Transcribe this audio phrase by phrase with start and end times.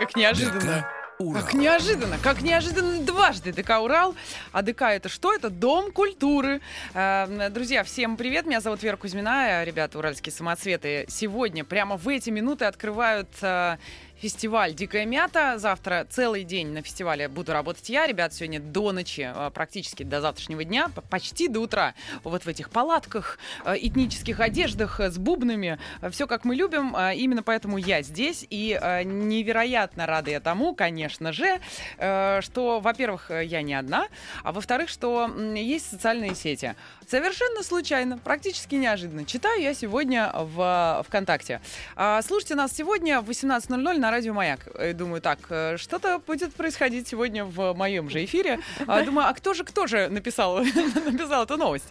[0.00, 0.88] Как неожиданно.
[1.18, 1.42] Урал.
[1.42, 4.14] Как неожиданно, как неожиданно дважды ДК Урал.
[4.52, 5.34] А ДК это что?
[5.34, 6.62] Это Дом культуры.
[6.94, 8.46] Э, Друзья, всем привет.
[8.46, 9.62] Меня зовут Вера Кузьмина.
[9.62, 13.76] Ребята, уральские самоцветы сегодня прямо в эти минуты открывают э,
[14.20, 15.58] фестиваль «Дикая мята».
[15.58, 18.06] Завтра целый день на фестивале буду работать я.
[18.06, 21.94] Ребят, сегодня до ночи, э, практически до завтрашнего дня, почти до утра.
[22.22, 25.78] Вот в этих палатках, э, этнических одеждах э, с бубнами.
[26.10, 26.94] Все как мы любим.
[26.96, 28.46] Именно поэтому я здесь.
[28.50, 31.60] И невероятно рада я тому, конечно же,
[31.98, 34.06] э, что, во-первых, я не одна,
[34.42, 36.74] а во-вторых, что есть социальные сети.
[37.08, 39.24] Совершенно случайно, практически неожиданно.
[39.24, 41.60] Читаю я сегодня в ВКонтакте.
[41.96, 44.60] А, Слушайте нас сегодня в 18.00 на радио Маяк.
[44.74, 48.58] Э, Думаю, так, э, что-то будет происходить сегодня в моем же эфире.
[48.86, 51.86] А, Думаю, а кто же, кто же написал, написал эту новость?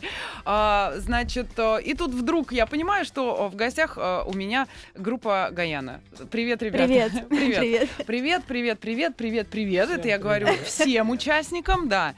[0.46, 6.02] А, Значит, э, и тут вдруг я понимаю, что в гостях у меня группа Гаяна.
[6.32, 6.86] Привет, ребята.
[6.86, 7.12] Привет.
[7.30, 7.60] Привет.
[7.60, 7.90] Привет.
[8.06, 9.90] Привет, привет, привет, привет, привет.
[9.90, 12.16] Это я говорю всем участникам, да.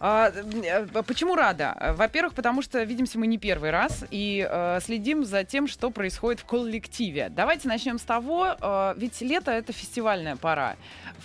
[0.00, 1.94] А, э, Почему рада?
[1.96, 6.40] Во-первых, потому что видимся мы не первый раз и э, следим за тем, что происходит
[6.40, 7.28] в коллективе.
[7.30, 10.76] Давайте начнем с того, э, ведь лето это фестивальная пора.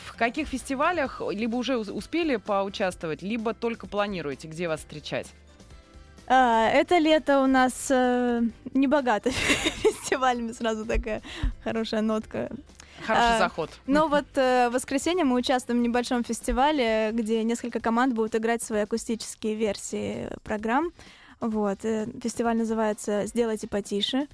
[0.06, 5.28] В каких фестивалях либо уже ус- успели поучаствовать, либо только планируете, где вас встречать?
[6.26, 8.42] А, это лето у нас э,
[8.74, 9.30] не богато
[9.84, 11.22] фестивалями, сразу такая
[11.64, 12.50] хорошая нотка.
[13.06, 13.70] Хороший А, заход.
[13.88, 18.64] Но вот э, в воскресенье мы участвуем в небольшом фестивале, где несколько команд будут играть
[18.64, 20.92] свои акустические версии программ.
[21.40, 21.80] Вот.
[21.84, 24.28] э, Фестиваль называется «Сделайте потише».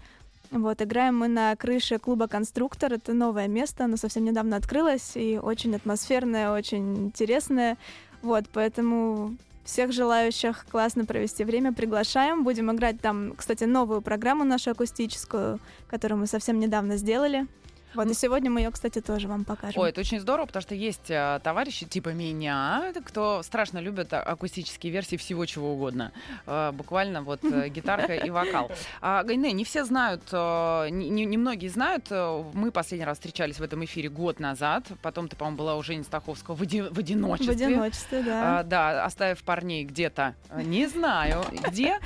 [0.52, 2.94] Вот, играем мы на крыше клуба «Конструктор».
[2.94, 7.78] Это новое место, оно совсем недавно открылось, и очень атмосферное, очень интересное.
[8.24, 12.44] Вот, поэтому всех желающих классно провести время приглашаем.
[12.44, 17.46] Будем играть там, кстати, новую программу нашу акустическую, которую мы совсем недавно сделали.
[17.96, 19.82] Вот, и сегодня мы ее, кстати, тоже вам покажем.
[19.82, 24.22] Ой, это очень здорово, потому что есть э, товарищи типа меня, кто страшно любят а-
[24.22, 26.12] акустические версии всего чего угодно.
[26.46, 28.72] Э, буквально вот э, гитарка и вокал.
[29.02, 32.10] А, Гайне, не все знают, не, не- немногие знают.
[32.12, 34.86] Мы последний раз встречались в этом эфире год назад.
[35.02, 37.54] Потом ты, по-моему, была у Жени Стаховского в, оди- в одиночестве.
[37.54, 38.60] В одиночестве, да.
[38.60, 42.00] А, да, оставив парней где-то, не знаю где.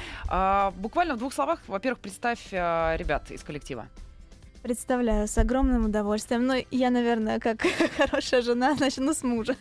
[0.78, 3.88] Буквально в двух словах, во-первых, представь ребят из коллектива.
[4.64, 6.48] Представляю, с огромным удовольствием.
[6.48, 7.66] Ну, я, наверное, как
[7.98, 9.58] хорошая жена, начну с мужа.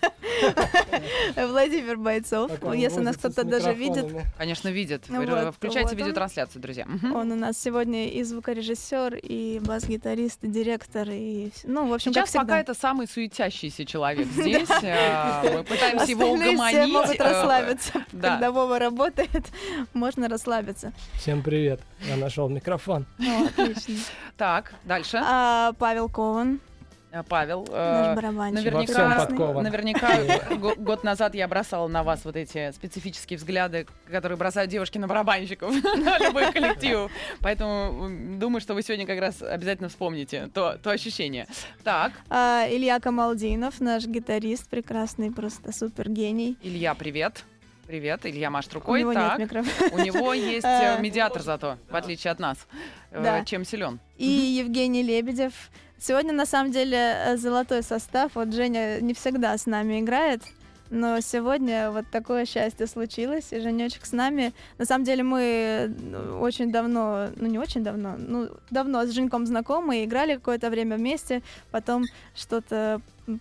[1.36, 2.52] Владимир Бойцов.
[2.72, 4.06] Если нас кто-то даже видит.
[4.38, 6.86] Конечно, вот, Включайте видеотрансляцию, друзья.
[7.02, 11.50] Он у нас сегодня и звукорежиссер, и бас-гитарист, и директор, и...
[11.64, 14.70] Ну, в общем, Сейчас пока это самый суетящийся человек здесь.
[14.82, 16.92] э, Мы пытаемся его Остальные все угомонить.
[16.92, 17.92] могут э, расслабиться.
[18.12, 18.30] да.
[18.34, 19.46] Когда Вова работает,
[19.94, 20.92] можно расслабиться.
[21.14, 21.80] Всем привет.
[22.08, 23.04] Я нашел микрофон.
[23.18, 23.96] Ну, отлично.
[24.36, 25.18] Так, дальше.
[25.22, 26.60] А, Павел Кован,
[27.14, 27.66] Э, Павел.
[27.70, 28.72] э, наш барабанщик.
[28.72, 29.08] Во всем
[29.62, 34.70] Наверняка, наверняка го- год назад я бросала на вас вот эти специфические взгляды, которые бросают
[34.70, 35.70] девушки на барабанщиков,
[36.06, 37.10] на любой коллектив.
[37.40, 41.46] Поэтому думаю, что вы сегодня как раз обязательно вспомните то, то ощущение.
[41.84, 46.56] Так, А, Илья Камалдинов, наш гитарист, прекрасный, просто супер гений.
[46.62, 47.44] Илья, привет.
[47.92, 49.00] Привет, Илья машет У рукой.
[49.00, 49.90] него так, нет микрофона.
[49.92, 50.98] у него есть э, А.
[50.98, 52.56] медиатор зато, в отличие от нас.
[53.10, 53.44] Э, Да.
[53.44, 54.00] Чем силен?
[54.16, 55.52] И Евгений Лебедев.
[55.98, 58.30] Сегодня, на самом деле, э, золотой состав.
[58.34, 60.40] Вот Женя не всегда с нами играет.
[60.88, 64.54] Но сегодня вот такое счастье случилось, и Женечек с нами.
[64.78, 65.94] На самом деле мы
[66.40, 71.42] очень давно, ну не очень давно, ну давно с Женьком знакомы, играли какое-то время вместе,
[71.70, 72.04] потом
[72.34, 73.38] что-то м,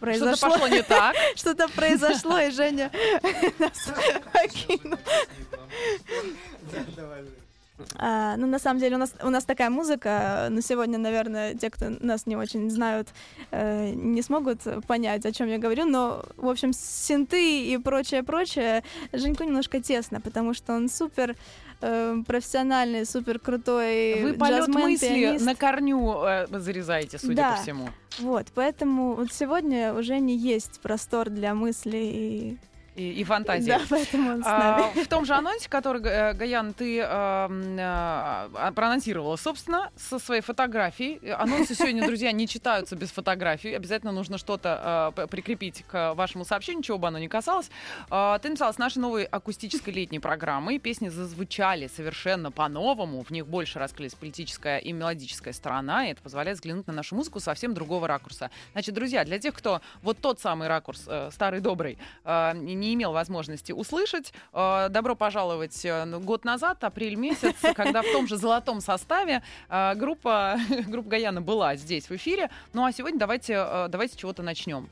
[0.00, 0.50] так Что-то произошло.
[0.50, 1.16] пошло не так.
[1.36, 2.90] Что-то произошло, и Женя
[3.58, 3.92] нас
[4.32, 4.98] покинул.
[7.96, 11.70] А, ну, на самом деле, у нас, у нас такая музыка, но сегодня, наверное, те,
[11.70, 13.08] кто нас не очень знают,
[13.50, 18.82] э, не смогут понять, о чем я говорю, но, в общем, синты и прочее-прочее
[19.12, 21.36] Женьку немножко тесно, потому что он супер
[21.80, 25.44] э, профессиональный, супер крутой Вы полет мысли пианист.
[25.46, 27.56] на корню э, зарезаете, судя Да.
[27.56, 27.88] по всему.
[28.18, 32.58] Вот, поэтому вот сегодня уже не есть простор для мыслей и
[32.98, 33.70] и, и фантазии.
[33.70, 35.04] Да, поэтому он с А, нами.
[35.04, 41.18] в том же анонсе, который, э, Гаян, ты м, э, проанонсировала, собственно, со своей фотографией.
[41.22, 43.74] Э, Анонсы сегодня, друзья, не читаются без фотографий.
[43.74, 47.70] Обязательно нужно что-то п- прикрепить к вашему сообщению, чего бы оно ни касалось.
[48.10, 53.22] А, Ты написала, с нашей новой акустической летней программой песни зазвучали совершенно по-новому.
[53.22, 57.40] В них больше раскрылись политическая и мелодическая сторона, и это позволяет взглянуть на нашу музыку
[57.40, 58.50] совсем другого ракурса.
[58.72, 63.12] Значит, друзья, для тех, кто вот тот самый ракурс, э, старый добрый, э, не имел
[63.12, 68.80] возможности услышать, э, добро пожаловать э, год назад, апрель месяц, когда в том же золотом
[68.80, 70.58] составе э, группа,
[70.88, 72.50] группа Гаяна была здесь в эфире.
[72.72, 74.88] Ну а сегодня давайте, давайте чего-то начнем.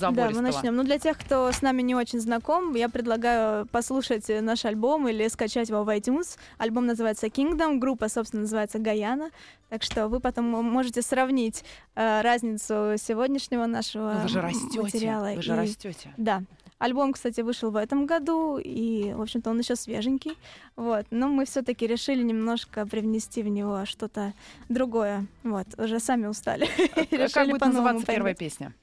[0.00, 0.74] Да, мы начнем.
[0.74, 5.28] Ну, для тех, кто с нами не очень знаком, я предлагаю послушать наш альбом или
[5.28, 6.38] скачать его в iTunes.
[6.58, 9.30] Альбом называется Kingdom, группа, собственно, называется Гаяна.
[9.68, 11.64] Так что вы потом можете сравнить
[11.94, 15.32] э, разницу сегодняшнего нашего вы же растете, материала.
[15.34, 16.14] вы же и- растете.
[16.16, 16.42] Да.
[16.84, 20.36] Альбом, кстати, вышел в этом году, и, в общем-то, он еще свеженький.
[20.76, 21.06] Вот.
[21.10, 24.34] Но мы все-таки решили немножко привнести в него что-то
[24.68, 25.26] другое.
[25.44, 25.66] Вот.
[25.78, 26.66] Уже сами устали.
[26.94, 28.74] Как Решили будет называться первая песня?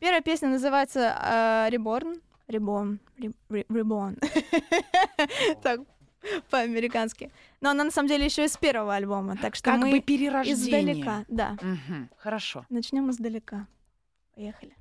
[0.00, 1.00] Первая песня называется
[1.70, 2.20] э, Reborn.
[2.48, 2.98] Reborn.
[3.18, 4.18] Re- Re- Reborn.
[5.62, 5.80] Так,
[6.50, 7.30] по-американски.
[7.62, 10.54] Но она на самом деле еще из первого альбома, так что Как мы бы перерождение.
[10.92, 11.24] издалека.
[11.28, 11.56] Да,
[12.18, 12.66] Хорошо.
[12.68, 13.66] начнем издалека.
[14.34, 14.75] Поехали.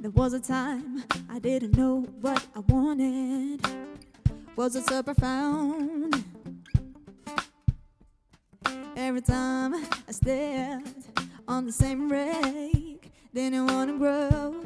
[0.00, 3.60] There was a time I didn't know what I wanted.
[4.54, 6.24] Was it so profound?
[8.96, 11.08] Every time I stepped
[11.48, 14.57] on the same rake, didn't want to grow.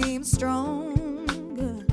[0.00, 1.84] Made me stronger.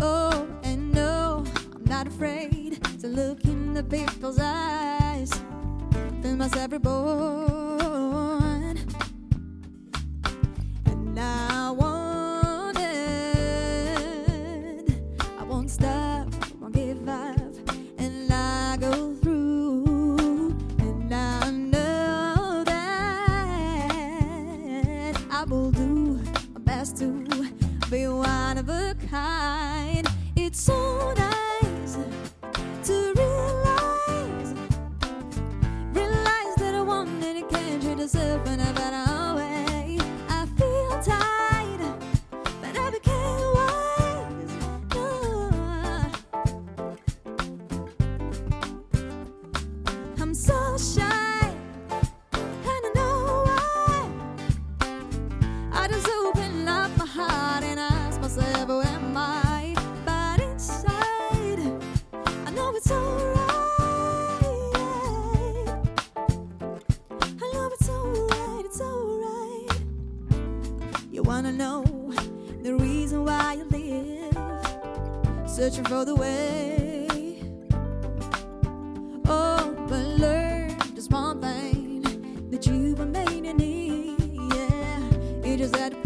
[0.00, 1.44] Oh, and no,
[1.74, 5.30] I'm not afraid to look in the people's eyes.
[6.22, 7.59] Feel myself reborn.
[75.60, 77.06] Searching for the way.
[79.26, 84.16] Oh, but learn just one thing that you were made to need.
[84.54, 85.00] Yeah,
[85.44, 85.99] you just had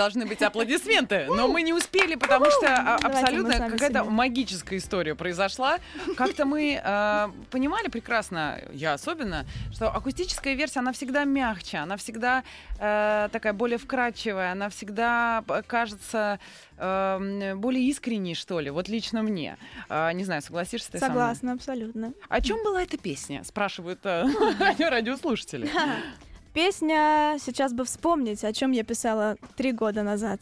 [0.00, 5.78] должны быть аплодисменты, но мы не успели, потому что а, абсолютно какая-то магическая история произошла.
[6.16, 12.44] Как-то мы э, понимали прекрасно, я особенно, что акустическая версия, она всегда мягче, она всегда
[12.78, 16.38] э, такая более вкрадчивая, она всегда п- кажется
[16.78, 19.58] э, более искренней, что ли, вот лично мне.
[19.90, 21.18] А, не знаю, согласишься ты со мной?
[21.18, 22.14] Согласна, абсолютно.
[22.30, 23.44] О чем была эта песня?
[23.44, 24.24] Спрашивают э,
[24.78, 25.68] радиослушатели.
[26.52, 30.40] Песня сейчас бы вспомнить, о чем я писала три года назад.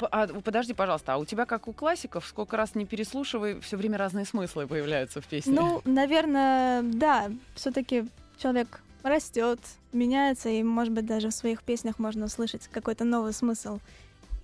[0.00, 3.98] А, подожди, пожалуйста, а у тебя, как у классиков, сколько раз не переслушивай, все время
[3.98, 5.52] разные смыслы появляются в песне.
[5.54, 8.04] Ну, наверное, да, все-таки
[8.38, 9.60] человек растет,
[9.92, 13.78] меняется, и, может быть, даже в своих песнях можно услышать какой-то новый смысл.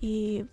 [0.01, 0.45] И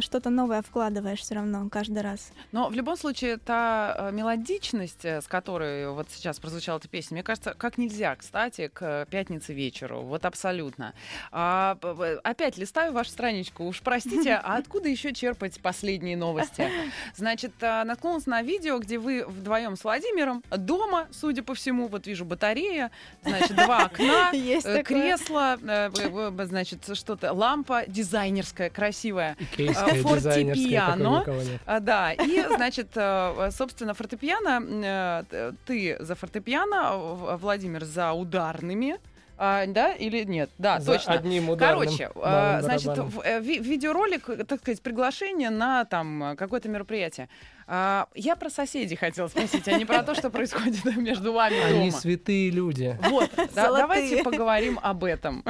[0.00, 2.32] что-то новое вкладываешь все равно каждый раз.
[2.52, 7.16] Но в любом случае, та э, мелодичность, э, с которой вот сейчас прозвучала эта песня,
[7.16, 10.02] мне кажется, как нельзя, кстати, к пятнице вечеру.
[10.02, 10.94] Вот абсолютно.
[11.32, 11.78] А,
[12.22, 13.64] опять листаю вашу страничку.
[13.64, 16.70] Уж простите, а откуда еще черпать последние новости?
[17.16, 22.06] Значит, э, наткнулась на видео, где вы вдвоем с Владимиром дома, судя по всему, вот
[22.06, 22.90] вижу батарея,
[23.22, 29.36] значит, два окна, э, кресло, э, значит, что-то, лампа дизайнерская, красивая.
[29.38, 31.24] Икейская, фортепиано.
[31.66, 38.98] А, да, и, значит, э, собственно, фортепиано, э, ты за фортепиано, Владимир за ударными,
[39.40, 40.50] А, да, или нет?
[40.58, 41.12] Да, За точно.
[41.14, 46.24] одним ударным Короче, малым значит, в- э, ви- видеоролик, э, так сказать, приглашение на там
[46.32, 47.28] э, какое-то мероприятие.
[47.68, 51.90] А, Я про соседей хотела спросить, а не про то, что происходит между вами Они
[51.90, 52.00] дома.
[52.00, 52.98] святые люди.
[53.10, 55.44] Вот, да, давайте поговорим об этом.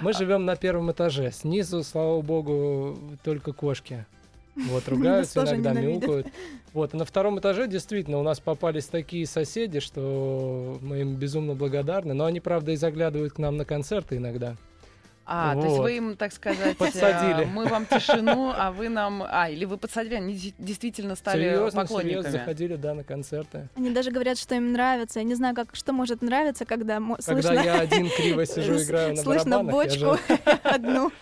[0.00, 1.30] Мы живем на первом этаже.
[1.30, 4.06] Снизу, слава богу, только кошки.
[4.66, 6.26] Вот, ругаются, иногда мяукают.
[6.72, 12.14] Вот, на втором этаже действительно у нас попались такие соседи, что мы им безумно благодарны.
[12.14, 14.56] Но они, правда, и заглядывают к нам на концерты иногда.
[15.30, 15.82] А, то есть Вот.
[15.82, 17.42] вы им, так сказать, Подсадили.
[17.42, 19.22] э, мы вам тишину, а вы нам...
[19.28, 22.10] А, или вы подсадили, они де- действительно стали серьезно, поклонниками.
[22.22, 23.68] серьезно заходили, да, на концерты.
[23.76, 25.18] Они даже говорят, что им нравится.
[25.20, 28.82] Я не знаю, как, что может нравиться, когда мо- Когда слышно, я один криво сижу,
[28.82, 30.16] играю на слышно бочку
[30.62, 31.12] одну.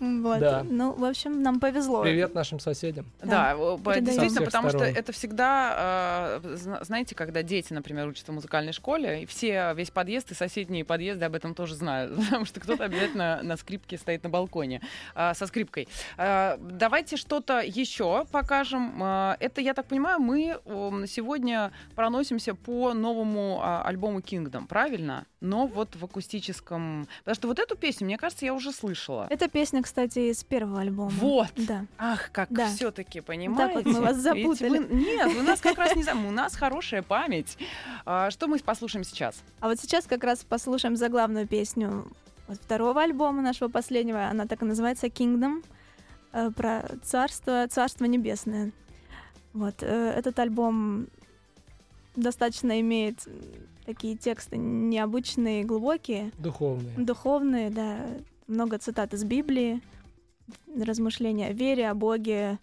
[0.00, 0.40] Вот.
[0.40, 0.66] Да.
[0.68, 2.02] Ну, в общем, нам повезло.
[2.02, 3.06] Привет нашим соседям.
[3.22, 4.04] Да, передаем.
[4.04, 4.96] действительно, потому что сторон.
[4.96, 9.90] это всегда, э, зна- знаете, когда дети, например, учатся в музыкальной школе, и все, весь
[9.92, 14.22] подъезд и соседние подъезды об этом тоже знают, потому что кто-то обязательно на скрипке стоит
[14.24, 14.80] на балконе
[15.14, 15.88] а, со скрипкой.
[16.16, 19.00] А, Давайте что-то еще покажем.
[19.02, 20.58] А, Это, я так понимаю, мы
[21.06, 25.26] сегодня проносимся по новому а, альбому Kingdom, правильно?
[25.40, 27.06] Но вот в акустическом...
[27.18, 29.26] Потому что вот эту песню, мне кажется, я уже слышала.
[29.30, 31.10] Эта песня, кстати, из первого альбома.
[31.10, 31.48] Вот.
[31.56, 31.84] Да.
[31.98, 32.68] Ах, как Да.
[32.68, 33.74] все-таки, понимаете?
[33.74, 34.78] вот мы вас Ведь запутали.
[34.78, 36.26] вы- Нет, вы нас как раз не знаем.
[36.26, 37.58] У нас хорошая память.
[38.06, 39.42] А, Что мы послушаем сейчас?
[39.60, 42.06] А вот сейчас как раз послушаем заглавную песню
[42.48, 44.26] вот второго альбома нашего последнего.
[44.28, 45.64] Она так и называется «Kingdom»,
[46.32, 48.72] э, про царство, царство небесное.
[49.52, 51.06] Вот, э, этот альбом
[52.16, 53.26] достаточно имеет
[53.86, 56.96] такие тексты необычные, глубокие, Духовные.
[56.96, 57.98] духовные, да,
[58.46, 59.80] много цитат из Библии,
[60.76, 62.58] размышления о вере, о Боге,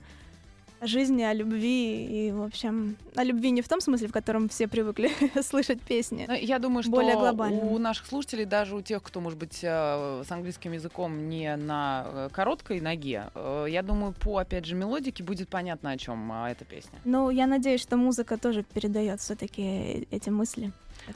[0.82, 4.50] о жизни, о любви и, в общем, о любви не в том смысле, в котором
[4.50, 5.12] все привыкли
[5.44, 6.26] слышать песни.
[6.28, 7.62] Ну, Я думаю, что Более глобально.
[7.62, 12.06] у наших слушателей, даже у тех, кто, может быть, э, с английским языком не на
[12.08, 16.66] э, короткой ноге, э, я думаю, по, опять же, мелодике будет понятно, о чем эта
[16.66, 16.98] песня.
[17.06, 20.72] Ну, я надеюсь, что музыка тоже передает все-таки эти мысли.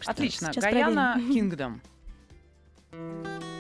[0.06, 0.52] Отлично.
[0.56, 1.16] Гаяна.
[1.18, 1.80] Kingdom.
[2.92, 3.42] Kingdom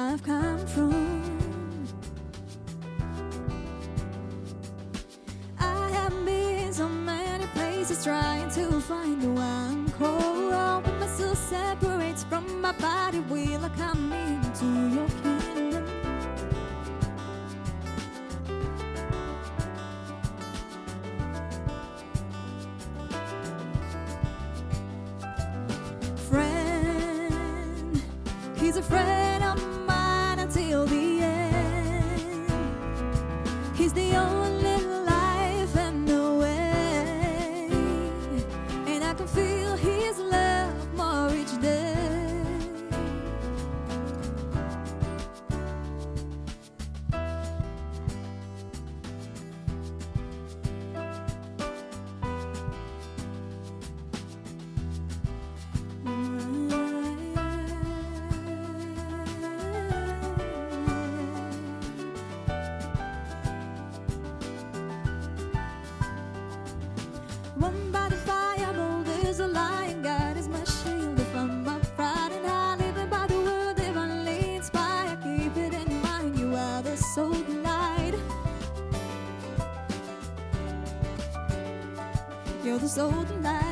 [0.00, 1.38] I've come from.
[5.58, 10.80] I have been so many places trying to find the one call.
[10.80, 13.20] But my soul separates from my body.
[13.28, 14.66] Will I come into
[14.96, 15.39] your kingdom?
[82.70, 83.69] You're the soul light.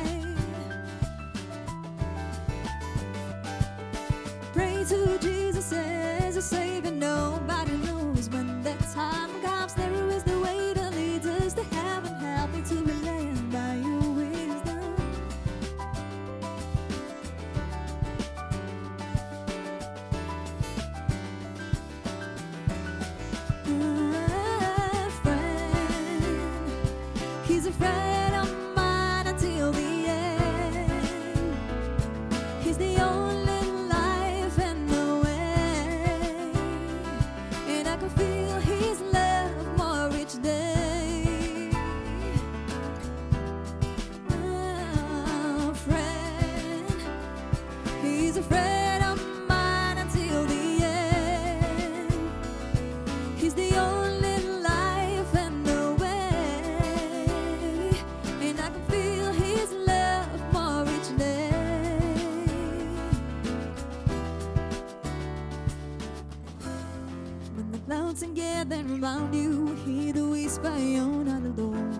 [70.59, 71.93] Whisper you're not alone.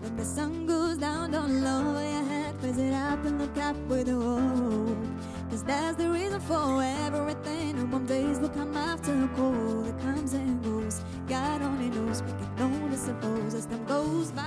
[0.00, 3.76] When the sun goes down, don't lower your head, raise it up and look up
[3.88, 4.96] with hope.
[5.50, 7.78] Cause that's the reason for everything.
[7.78, 11.02] And one days will come after a cold, it comes and goes.
[11.28, 14.42] God only knows, we can only suppose as time goes by.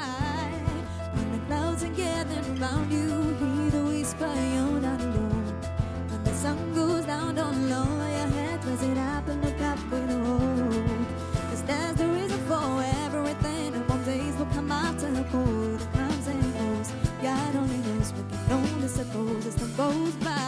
[1.13, 3.07] When the clouds are gathering around you,
[3.39, 5.55] hear the whisper you're not alone.
[6.09, 9.79] When the sun goes down, don't lower your head, raise it up and look up
[9.91, 11.49] with hope.
[11.49, 12.08] Cause that's the
[19.79, 20.38] goes by.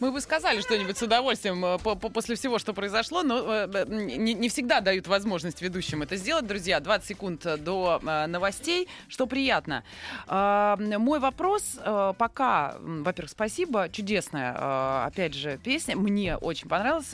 [0.00, 3.84] Мы бы сказали что-нибудь с удовольствием э, по- по- после всего, что произошло, но э,
[3.88, 6.46] не, всегда дают возможность ведущим это сделать.
[6.46, 9.82] Друзья, 20 секунд э, до новостей, что приятно.
[10.26, 11.76] А, Мой вопрос
[12.18, 17.12] пока, во-первых, спасибо, чудесная, опять же, песня, мне очень понравилась.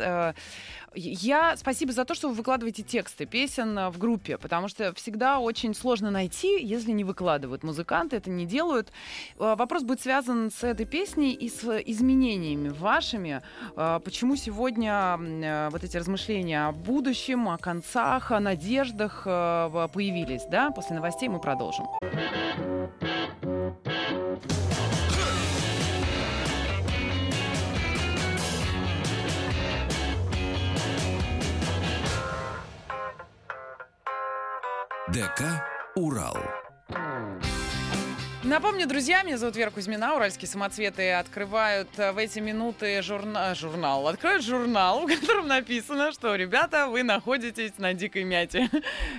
[0.95, 5.39] Я спасибо за то, что вы выкладываете тексты песен э, в группе, потому что всегда
[5.39, 7.63] очень сложно найти, если не выкладывают.
[7.63, 8.91] Музыканты это не делают.
[9.39, 13.41] Э, Вопрос будет связан с этой песней и с изменениями вашими.
[13.77, 15.19] Э, Почему сегодня
[15.71, 20.71] вот эти размышления о будущем, о концах, о надеждах появились, да?
[20.71, 21.87] После новостей мы продолжим.
[35.13, 35.43] ДК
[35.97, 36.39] «Урал».
[38.43, 44.09] Напомню, друзья, меня зовут Вера Кузьмина, уральские самоцветы открывают э, в эти минуты журна- журнал.
[44.09, 48.71] Откроют журнал, в котором написано, что, ребята, вы находитесь на дикой мяте.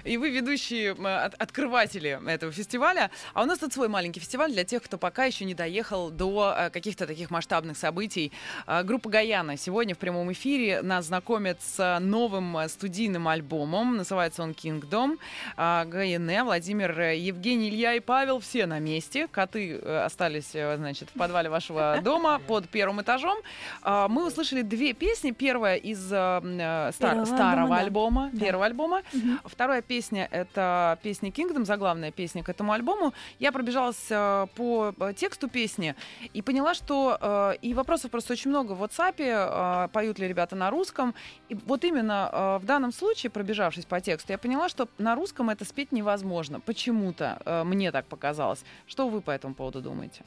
[0.06, 3.12] И вы ведущие от- открыватели этого фестиваля.
[3.36, 6.56] А у нас тут свой маленький фестиваль для тех, кто пока еще не доехал до
[6.58, 8.32] э, каких-то таких масштабных событий.
[8.66, 13.98] Э, Группа Гаяна сегодня в прямом эфире нас знакомит с новым э, студийным альбомом.
[13.98, 15.20] Называется он «Kingdom».
[15.58, 19.11] Гаяне, Владимир, э, Евгений, Илья и Павел все на месте.
[19.32, 23.38] Коты э, остались, э, значит, в подвале вашего дома под первым этажом.
[23.84, 25.32] А, Мы услышали две песни.
[25.32, 28.40] Первая из э, стар- Первого старого альбома, да.
[28.46, 29.02] первого альбома.
[29.14, 29.40] Мгм.
[29.46, 33.14] Вторая песня— это песня Kingdom, заглавная песня к этому альбому.
[33.40, 34.08] Я пробежалась
[34.56, 35.96] по тексту песни
[36.34, 41.14] и поняла, что и вопросов просто очень много в WhatsApp, поют ли ребята на русском.
[41.50, 45.66] И вот именно в данном случае, пробежавшись по тексту, я поняла, что на русском это
[45.66, 46.60] спеть невозможно.
[46.60, 48.64] Почему-то мне так показалось.
[48.88, 50.24] Что вы по этому поводу думаете?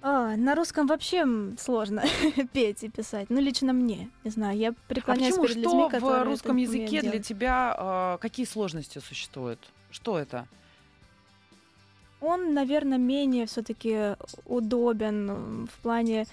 [0.00, 1.26] А, на русском вообще
[1.58, 2.04] сложно
[2.52, 3.30] петь и писать.
[3.30, 4.10] Ну, лично мне.
[4.24, 5.46] Не знаю, я А преклоняюсь почему?
[5.48, 9.58] перед Что людьми, в которые русском языке для тебя э, какие сложности существуют?
[9.90, 10.46] Что это?
[12.20, 16.26] Он, наверное, менее все-таки удобен м, в плане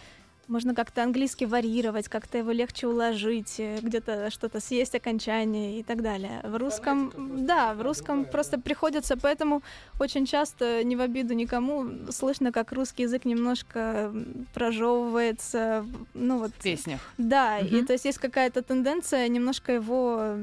[0.47, 6.01] можно как-то английский варьировать, как-то его легче уложить, э, где-то что-то съесть окончание и так
[6.01, 6.41] далее.
[6.43, 8.31] В русском, просто да, в русском другая.
[8.31, 9.61] просто приходится, поэтому
[9.99, 14.13] очень часто, не в обиду никому, слышно, как русский язык немножко
[14.53, 16.51] прожевывается, ну вот.
[16.51, 16.99] В песнях.
[17.17, 17.85] Да, и Мгм.
[17.87, 20.37] то есть есть какая-то тенденция немножко его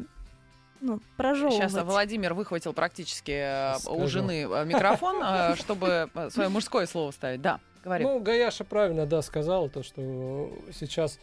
[0.82, 1.70] ну, прожевывать.
[1.70, 4.08] Сейчас Владимир выхватил практически э, у Скажу.
[4.08, 7.40] жены э, микрофон, э, чтобы свое мужское слово ставить.
[7.40, 8.04] Да, говори.
[8.04, 11.18] Ну, Гаяша правильно, да, сказал, то, что сейчас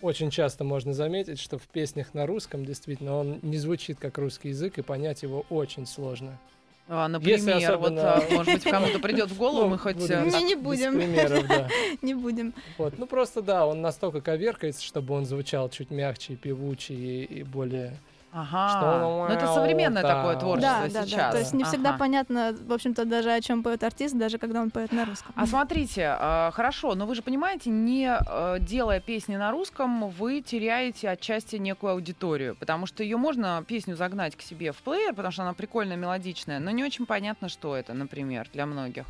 [0.00, 4.48] очень часто можно заметить, что в песнях на русском действительно он не звучит как русский
[4.48, 6.38] язык, и понять его очень сложно.
[6.88, 9.96] А, если Например, вот, особенно- э, может быть, кому-то придет в голову, Ну, мы хоть...
[9.96, 10.94] будем Не, так- не будем.
[10.96, 11.68] примеров, да.
[12.02, 12.52] Не будем.
[12.76, 12.98] Вот.
[12.98, 17.96] Ну, просто, да, он настолько коверкается, чтобы он звучал чуть мягче, певуче и, и более...
[18.32, 18.68] Ага.
[18.68, 20.16] Что Ну, это современное да.
[20.16, 21.18] такое творчество Да, да, сейчас.
[21.18, 21.30] да.
[21.32, 21.98] То есть не всегда Ага.
[21.98, 25.32] понятно, в общем-то, даже о чем поет артист, даже когда он поет на русском.
[25.36, 30.40] А смотрите, э, хорошо, но вы же понимаете, не э, делая песни на русском, вы
[30.40, 35.30] теряете отчасти некую аудиторию, потому что ее можно песню загнать к себе в плеер, потому
[35.32, 39.04] что она прикольная, мелодичная, но не очень понятно, что это, например, для многих.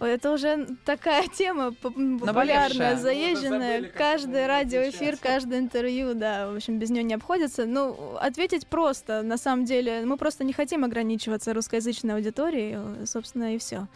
[0.00, 3.82] Это уже такая тема популярная, Мы заезженная.
[3.82, 7.66] Каждый радиоэфир, каждое интервью, да, в общем, без нее не обходится.
[7.66, 10.02] Ну, ответить просто, на самом деле.
[10.04, 13.86] Мы просто не хотим ограничиваться русскоязычной аудиторией, собственно, и все.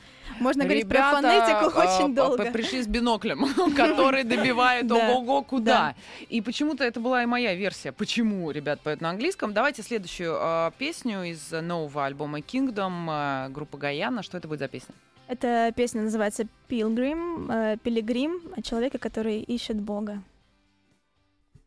[0.41, 2.51] Можно говорить про фонетику э, очень долго.
[2.51, 5.95] Пришли с биноклем, который добивает ого-го куда.
[6.29, 7.93] И почему-то это была и моя версия.
[7.93, 9.55] Почему ребят поют на английском?
[9.55, 14.23] Давайте следующую э, песню из нового альбома Kingdom э, группы Гаяна.
[14.23, 14.95] Что это будет за песня?
[15.27, 20.23] Эта песня называется «Pilgrim», э, «Пилигрим» о человеке, который ищет Бога.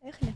[0.00, 0.32] Эхли.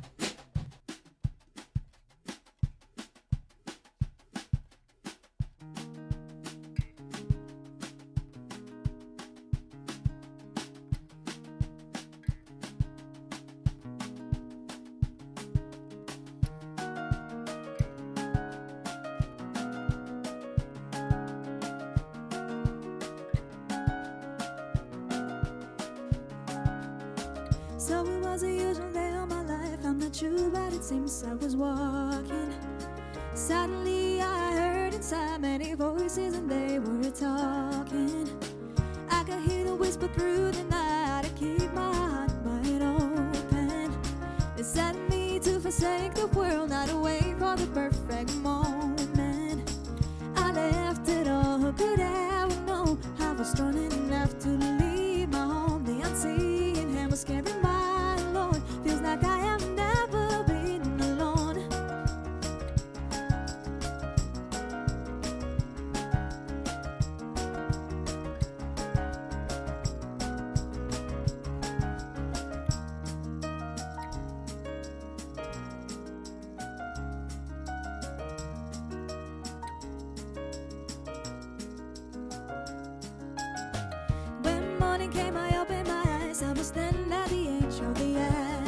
[84.92, 86.42] Morning came, I opened my eyes.
[86.42, 88.12] I was standing at the edge of the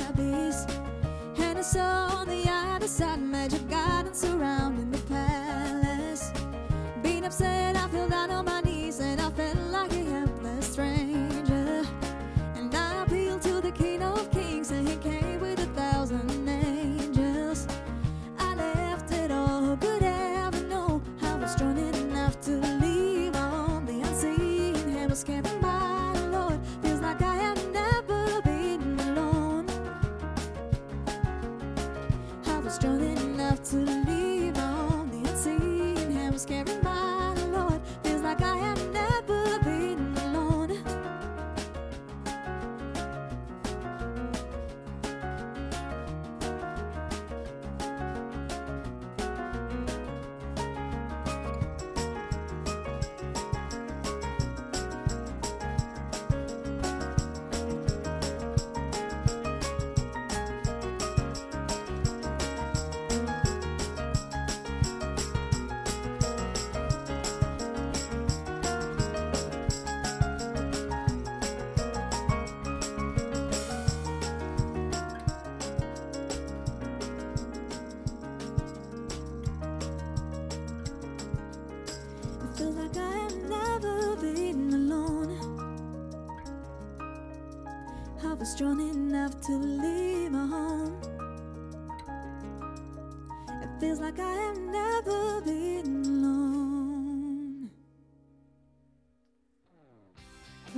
[0.09, 0.65] abyss.
[1.37, 3.24] And I saw on the other side
[88.45, 91.01] was strong enough to leave my home.
[93.63, 95.64] It feels like I have never been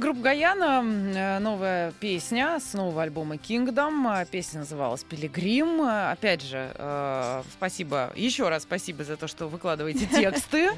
[0.07, 4.23] Группа Гаяна, э, новая песня с нового альбома Kingdom.
[4.23, 5.83] Э, Песня называлась «Пилигрим».
[5.83, 10.71] Э, Опять же, спасибо, еще раз спасибо за то, что выкладываете тексты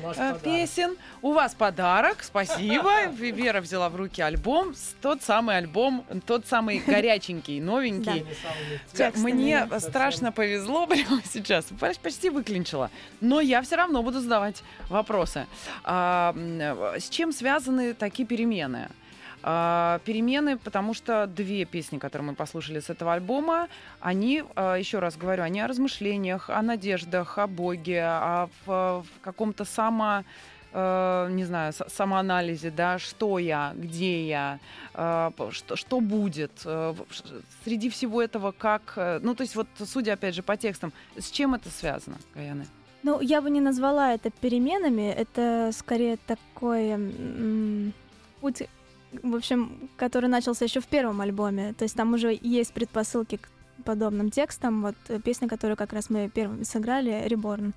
[0.43, 0.97] песен.
[1.21, 3.05] У вас подарок, спасибо.
[3.19, 8.25] Вера взяла в руки альбом, тот самый альбом, тот самый горяченький, новенький.
[9.17, 11.67] Мне страшно повезло прямо сейчас.
[11.79, 12.91] Поч- Почти выклинчила.
[13.21, 15.47] Но я все равно буду задавать вопросы.
[15.85, 16.35] А,
[16.99, 18.89] с чем связаны такие перемены?
[19.43, 23.69] А, перемены, потому что две песни, которые мы послушали с этого альбома,
[24.01, 29.21] они, а, еще раз говорю, они о размышлениях, о надеждах, о Боге, о в, в
[29.21, 30.25] каком-то само
[30.73, 34.59] э, не знаю, самоанализе, да, что я, где я,
[34.95, 36.53] э, что, что будет.
[36.65, 36.95] э,
[37.65, 38.95] Среди всего этого, как...
[39.23, 42.67] Ну, то есть вот, судя, опять же, по текстам, с чем это связано, Гаяны?
[43.03, 47.93] Ну, я бы не назвала это переменами, это скорее такой
[48.41, 48.63] путь,
[49.23, 51.75] в общем, который начался еще в первом альбоме.
[51.75, 53.49] То есть там уже есть предпосылки к
[53.85, 54.83] подобным текстам.
[54.83, 57.73] Вот э, песня, которую как раз мы первыми сыграли, Reborn,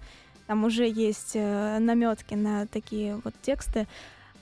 [0.47, 3.87] там уже есть наметки на такие вот тексты.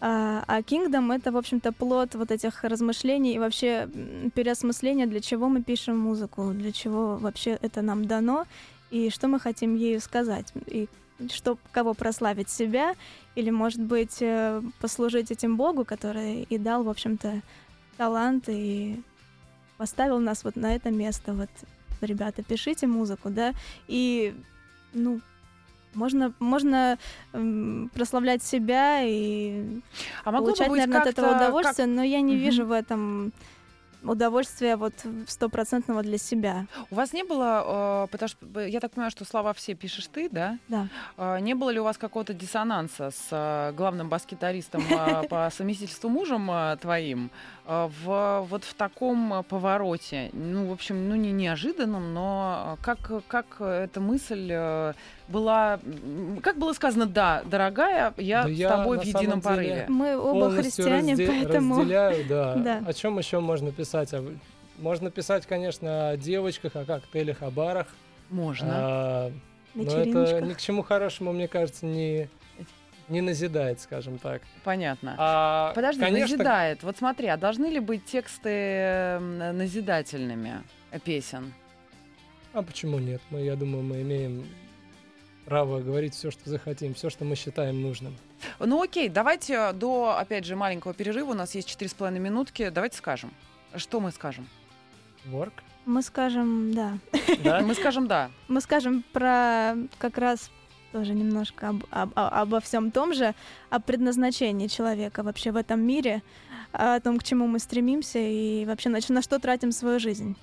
[0.01, 3.89] А а Kingdom— это, в общем-то, плод вот этих размышлений и вообще
[4.33, 8.45] переосмысления, для чего мы пишем музыку, для чего вообще это нам дано,
[8.91, 10.87] и что мы хотим ею сказать, и
[11.31, 12.95] что, кого прославить себя,
[13.35, 17.41] или, может быть, э, послужить этим Богу, который и дал, в общем-то,
[17.97, 19.01] талант и
[19.77, 21.33] поставил нас вот на это место.
[21.33, 21.49] Вот,
[22.01, 23.53] ребята, пишите музыку, да,
[23.87, 24.33] и,
[24.93, 25.19] ну,
[25.93, 26.97] можно, можно
[27.33, 29.63] м, прославлять себя и
[30.23, 32.41] А получать, бы наверное, от этого удовольствие, но я не Мгм.
[32.43, 33.33] вижу в этом
[34.03, 34.93] удовольствия вот
[35.27, 36.65] стопроцентного для себя.
[36.89, 40.07] У вас не было, э, потому что э, я так понимаю, что слова все пишешь
[40.07, 40.57] ты, да?
[40.67, 40.87] Да.
[41.17, 46.09] А, Не было ли у вас какого-то диссонанса с э, главным бас-гитаристом э, по совместительству
[46.09, 47.31] мужем э, твоим
[47.65, 50.29] э, в вот в таком э, повороте?
[50.33, 54.93] Ну, в общем, ну не неожиданном, но э, как как эта мысль э,
[55.29, 55.79] была,
[56.41, 59.85] как было сказано, да, дорогая, я Да с я тобой на в едином порыве.
[59.87, 61.79] Мы оба христиане, разде- поэтому...
[61.79, 62.55] разделяю, да.
[62.59, 62.83] Да.
[62.85, 64.13] О чем еще можно писать?
[64.13, 64.23] А
[64.77, 67.87] Можно писать, конечно, о девочках, о коктейлях, о барах.
[68.29, 68.69] Можно.
[68.71, 69.31] А,
[69.75, 72.27] но это ни к чему хорошему, мне кажется, не,
[73.07, 74.41] не назидает, скажем так.
[74.63, 75.15] Понятно.
[75.17, 76.83] А, Подожди, конечно, назидает.
[76.83, 80.63] Вот смотри, а должны ли быть тексты назидательными
[81.03, 81.53] песен?
[82.53, 83.21] А почему нет?
[83.29, 84.43] Мы, я думаю, мы имеем
[85.49, 88.15] право говорить все, что захотим, все, что мы считаем нужным.
[88.59, 92.69] Ну окей, давайте до, опять же, маленького перерыва, у нас есть четыре с половиной минутки,
[92.69, 93.31] давайте скажем.
[93.75, 94.47] Что мы скажем?
[95.25, 95.53] Work?
[95.85, 96.97] Мы скажем, да.
[97.43, 97.61] Да?
[97.61, 98.29] Мы скажем «да».
[98.47, 100.51] Мы скажем про как раз
[100.91, 103.33] тоже немножко об- об- обо всем том же,
[103.71, 106.21] о предназначении человека вообще в этом мире,
[106.71, 110.35] о том, к чему мы стремимся и вообще на, на что тратим свою жизнь.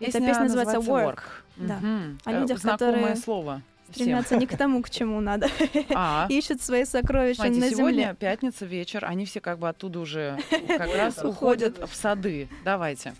[0.00, 1.20] Эта песня называется «Work».
[1.56, 1.76] да.
[1.76, 2.18] Мгм.
[2.24, 3.62] О Э, людях, Знакомое которые слово.
[3.90, 5.48] Стремятся не к тому, к чему надо.
[5.94, 8.16] А, Ищут свои сокровища смотрите, на сегодня земле.
[8.18, 12.48] пятница, вечер, они все как бы оттуда уже как раз уходят в сады.
[12.64, 13.14] Давайте.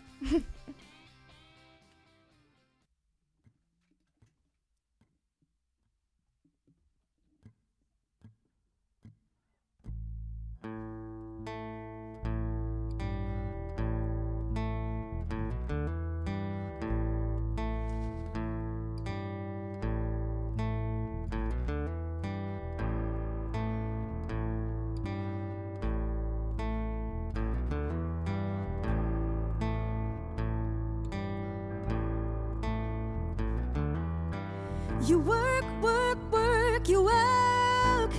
[35.06, 38.10] You work, work, work, you work.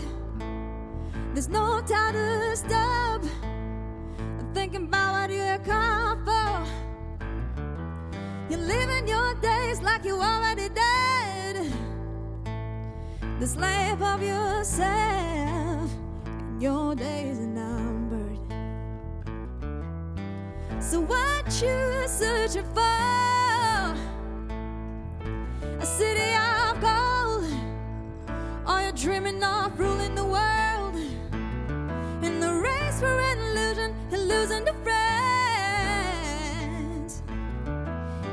[1.33, 3.23] There's no time to stop.
[4.53, 6.63] Thinking about what you're come for.
[8.51, 11.73] You're living your days like you already dead.
[13.39, 15.89] The slave of yourself,
[16.27, 18.39] and your days are numbered.
[20.79, 22.94] So what you searching for?
[28.95, 30.95] Dreaming of ruling the world?
[32.23, 35.01] In the race for an illusion, losing to friends.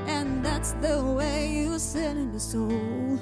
[0.06, 3.18] And that's the way you sit in the soul.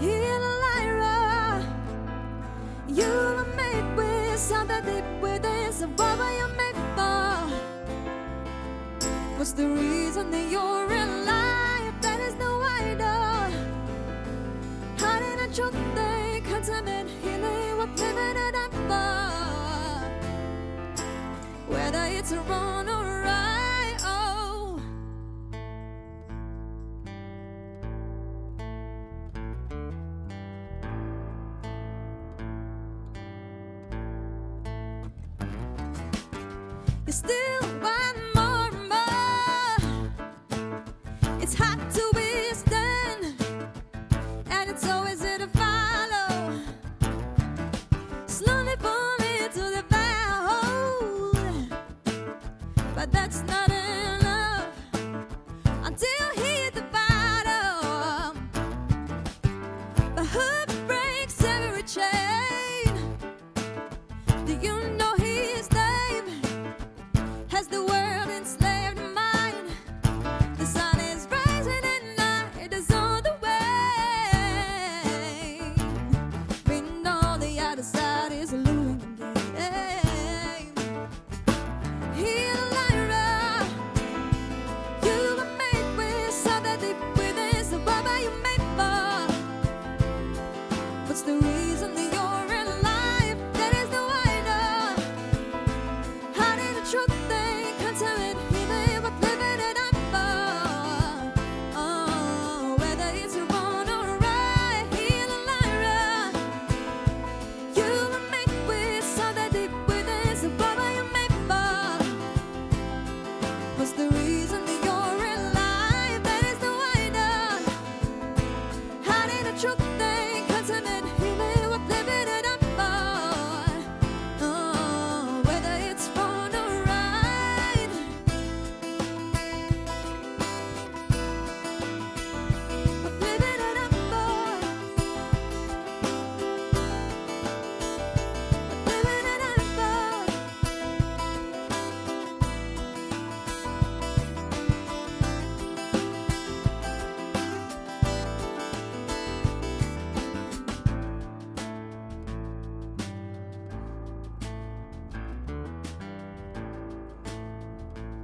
[0.00, 1.62] The lyra.
[2.88, 5.72] You were made with something deep within.
[5.72, 7.46] So what were you made for?
[9.36, 11.27] What's the reason that you're in life?
[15.58, 17.90] 좋대 가자면 힐이 what
[21.66, 23.17] whether it's wrong or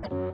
[0.04, 0.24] ДК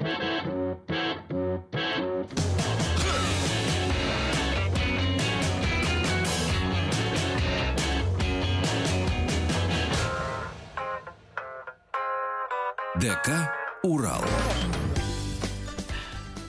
[13.83, 14.25] «Урал».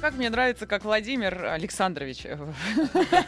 [0.01, 2.35] Как мне нравится, как Владимир Александрович, э,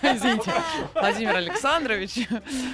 [0.01, 0.51] извините,
[0.95, 2.27] Владимир Александрович,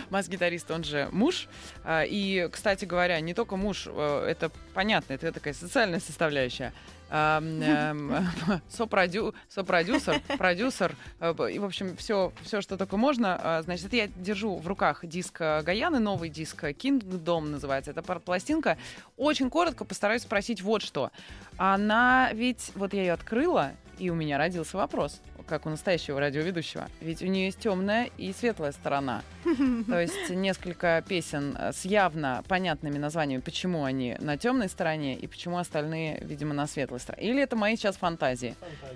[0.09, 1.49] бас-гитарист, он же муж.
[1.83, 6.71] А, И, кстати говоря, не только муж, э, это понятно, это такая социальная составляющая.
[7.09, 8.27] Эм,
[8.69, 13.39] Сопродю, сопродюсер, продюсер, э, и, в общем, все, все, что только можно.
[13.41, 17.91] А, Значит, это я держу в руках диск э, Гаяны, новый диск Kingdom называется.
[17.91, 18.77] Это пластинка.
[19.17, 21.11] Очень коротко постараюсь спросить вот что.
[21.57, 26.87] Она ведь, вот я ее открыла, и у меня родился вопрос, как у настоящего радиоведущего.
[27.01, 29.23] Ведь у нее есть темная и светлая сторона.
[29.87, 35.27] То есть несколько песен э, с явно понятными названиями, почему они на темной стороне и
[35.27, 37.29] почему остальные, видимо, на светлой стороне.
[37.29, 38.55] Или это мои сейчас фантазии.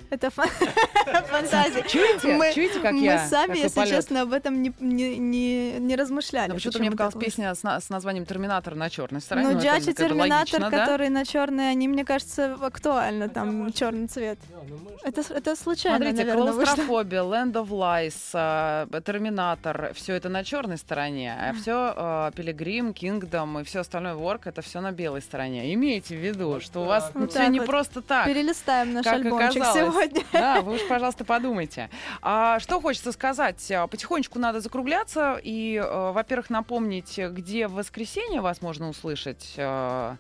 [0.09, 0.49] Это фан-
[1.29, 1.83] фантазия.
[1.87, 2.35] Чуете?
[2.35, 3.27] Мы- Чуете, как Мы я?
[3.27, 3.89] сами, какой если полет?
[3.95, 6.51] честно, об этом не, не, не, не размышляли.
[6.51, 9.47] Почему-то мне показалась песня с, с названием «Терминатор» на черной стороне.
[9.49, 10.79] Ну, это Джач и как бы Терминатор, логично, да?
[10.79, 14.39] которые на черный, они, мне кажется, актуальны, там черный цвет.
[14.69, 16.31] Ну мы Это, это случайно, Смотрите.
[16.33, 23.61] Клаустрофобия, Land of Lies, а, Терминатор, все это на черной стороне, а все Пилигрим, Kingdom
[23.61, 25.73] и все остальное Work это все на белой стороне.
[25.73, 27.67] Имейте в виду, что у вас все не вот.
[27.93, 28.25] Просто так.
[28.27, 29.93] Перелистаем наш как альбомчик оказалось.
[29.93, 30.23] сегодня.
[30.33, 31.89] Да, вы уж, пожалуйста, подумайте.
[32.21, 33.71] А, что хочется сказать?
[33.71, 39.53] А, Потихонечку надо закругляться и, э, во-первых, напомнить, где в воскресенье вас можно услышать.
[39.57, 40.15] э,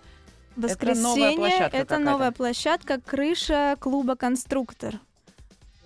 [0.55, 4.99] Это новая Воскресенье площадка это новая площадка, крыша клуба «Конструктор».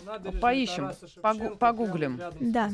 [0.08, 2.20] Набережная Поищем, Тараса погу- погуглим.
[2.40, 2.72] Да.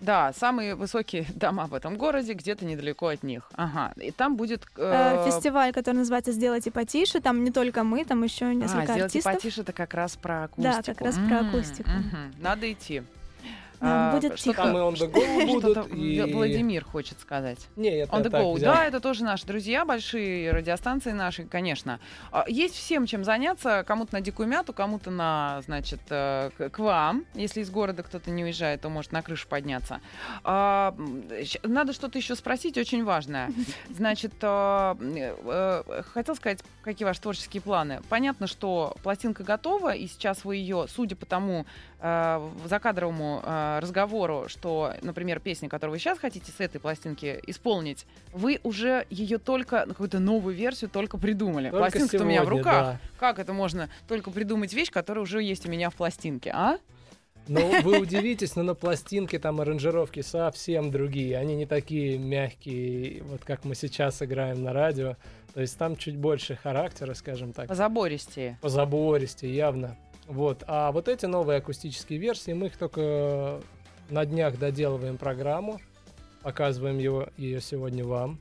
[0.00, 3.50] Да, самые высокие дома в этом городе, где-то недалеко от них.
[3.54, 3.92] Ага.
[3.96, 4.64] И там будет...
[4.76, 7.20] Э, э, Фестиваль, который называется «Сделайте потише».
[7.20, 9.32] Там не только мы, там еще а, несколько «Сделайте артистов.
[9.34, 10.76] потише» это как раз про акустику.
[10.76, 11.90] Да, как раз про акустику.
[12.38, 13.02] Надо идти.
[13.84, 14.62] А, будет что-то- тихо.
[14.62, 16.32] Там и on the go будут, и...
[16.32, 17.58] Владимир хочет сказать.
[17.76, 18.54] Не, это On я the так go.
[18.54, 18.74] взял.
[18.74, 21.98] Да, это тоже наши друзья, большие радиостанции наши, конечно.
[22.30, 23.84] А, Есть всем чем заняться.
[23.86, 27.24] Кому-то на дикую мяту, кому-то на, значит, э, к вам.
[27.34, 30.00] Если из города кто-то не уезжает, то может на крышу подняться.
[30.44, 30.94] А,
[31.64, 33.50] Надо что-то еще спросить, очень важное.
[33.90, 38.00] Значит, э, э, хотел сказать, какие ваши творческие планы.
[38.08, 41.66] Понятно, что пластинка готова, и сейчас вы ее, судя по тому
[42.64, 43.42] закадровому
[43.80, 49.38] разговору, что, например, песня, которую вы сейчас хотите с этой пластинки исполнить, вы уже ее
[49.38, 51.70] только, ну, какую-то новую версию только придумали.
[51.70, 52.86] Только Пластинка у меня в сегодня, руках.
[52.86, 53.00] да.
[53.18, 56.78] Как это можно только придумать вещь, которая уже есть у меня в пластинке, а?
[57.48, 61.36] Ну, вы удивитесь, но на пластинке там аранжировки совсем другие.
[61.38, 65.16] Они не такие мягкие, вот как мы сейчас играем на радио.
[65.52, 67.68] То есть там чуть больше характера, скажем так.
[67.68, 68.58] Позабористее.
[68.62, 69.96] по забористе явно.
[70.26, 70.62] Вот.
[70.66, 73.60] А вот эти новые акустические версии, мы их только
[74.08, 75.80] на днях доделываем программу,
[76.42, 78.38] показываем его, ее сегодня вам.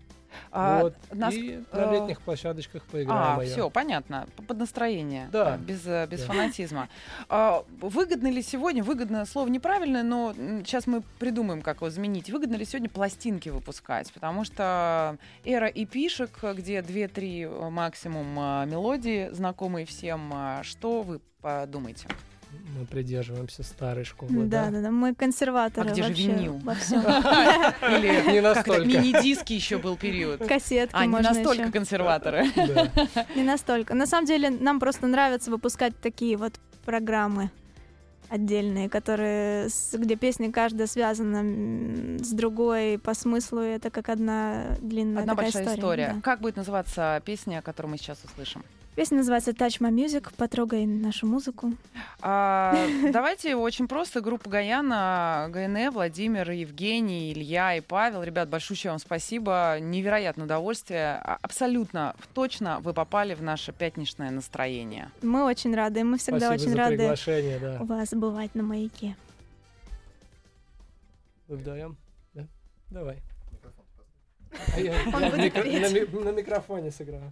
[0.51, 0.95] А, вот.
[1.11, 4.27] нас- И э, на летних площадочках поиграем А, все, понятно.
[4.47, 5.29] Под настроение.
[5.31, 5.55] Да.
[5.55, 6.27] э, Без, э, без Да.
[6.27, 6.89] фанатизма.
[7.29, 10.33] А, выгодно ли сегодня, выгодно слово неправильное, но
[10.65, 12.29] сейчас мы придумаем, как его заменить.
[12.29, 14.11] Выгодно ли сегодня пластинки выпускать?
[14.13, 20.33] Потому что эра эпишек, где 2-3 э, максимум э, мелодии, знакомые всем.
[20.63, 22.07] Что вы подумаете?
[22.77, 24.71] Мы придерживаемся старой школы, Да, да?
[24.71, 26.57] да, да, мы консерваторы А где же винил?
[26.63, 27.01] во всем.
[27.81, 28.85] Или Не настолько.
[28.85, 30.45] мини-диски еще был период.
[30.47, 32.45] Кассетки А, не настолько консерваторы.
[33.35, 33.93] Не настолько.
[33.93, 36.53] На самом деле, нам просто нравится выпускать такие вот
[36.85, 37.51] программы
[38.29, 45.23] отдельные, которые, где песни каждая связана с другой по смыслу, и это как одна длинная
[45.23, 46.11] Одна такая большая история.
[46.15, 46.21] да.
[46.21, 48.63] Как будет называться песня, которую мы сейчас услышим?
[48.95, 51.71] Песня называется Touch My Music, потрогай нашу музыку.
[52.21, 52.75] А,
[53.11, 54.19] давайте очень просто.
[54.19, 58.21] Группа Гаяна, ГНЭ, Владимир, Евгений, Илья и Павел.
[58.21, 59.77] Ребят, большое вам спасибо.
[59.79, 61.21] Невероятное удовольствие.
[61.23, 65.09] А- Абсолютно точно вы попали в наше пятничное настроение.
[65.21, 67.77] Мы очень рады, мы всегда Спасибо очень за рады приглашение, да.
[67.79, 69.15] у вас бывать на маяке.
[71.47, 71.97] Вы вдвоем?
[72.33, 72.45] Да?
[72.89, 73.19] Давай.
[74.75, 77.31] А я- Он я микро- на на микрофоне сыграю.